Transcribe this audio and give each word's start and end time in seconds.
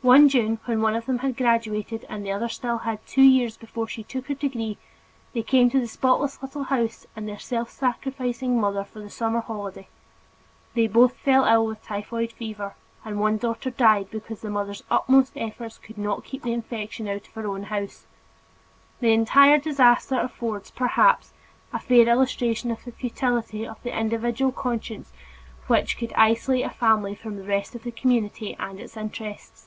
One 0.00 0.28
June 0.28 0.60
when 0.64 0.80
one 0.80 0.94
of 0.94 1.06
them 1.06 1.18
had 1.18 1.36
graduated 1.36 2.06
and 2.08 2.24
the 2.24 2.30
other 2.30 2.48
still 2.48 2.78
had 2.78 3.04
two 3.04 3.20
years 3.20 3.56
before 3.56 3.88
she 3.88 4.04
took 4.04 4.28
her 4.28 4.34
degree, 4.34 4.78
they 5.34 5.42
came 5.42 5.68
to 5.70 5.80
the 5.80 5.88
spotless 5.88 6.40
little 6.40 6.62
house 6.62 7.04
and 7.16 7.28
their 7.28 7.40
self 7.40 7.68
sacrificing 7.68 8.60
mother 8.60 8.84
for 8.84 9.00
the 9.00 9.10
summer 9.10 9.40
holiday. 9.40 9.88
They 10.74 10.86
both 10.86 11.14
fell 11.16 11.44
ill 11.44 11.66
with 11.66 11.82
typhoid 11.82 12.30
fever 12.30 12.74
and 13.04 13.18
one 13.20 13.38
daughter 13.38 13.70
died 13.70 14.08
because 14.12 14.40
the 14.40 14.48
mother's 14.50 14.84
utmost 14.88 15.32
efforts 15.36 15.78
could 15.78 15.98
not 15.98 16.24
keep 16.24 16.42
the 16.44 16.52
infection 16.52 17.08
out 17.08 17.26
of 17.26 17.34
her 17.34 17.46
own 17.48 17.64
house. 17.64 18.06
The 19.00 19.12
entire 19.12 19.58
disaster 19.58 20.18
affords, 20.20 20.70
perhaps, 20.70 21.32
a 21.72 21.80
fair 21.80 22.08
illustration 22.08 22.70
of 22.70 22.84
the 22.84 22.92
futility 22.92 23.66
of 23.66 23.82
the 23.82 23.98
individual 23.98 24.52
conscience 24.52 25.12
which 25.66 26.00
would 26.00 26.12
isolate 26.12 26.64
a 26.64 26.70
family 26.70 27.16
from 27.16 27.36
the 27.36 27.42
rest 27.44 27.74
of 27.74 27.82
the 27.82 27.90
community 27.92 28.54
and 28.60 28.78
its 28.78 28.96
interests. 28.96 29.64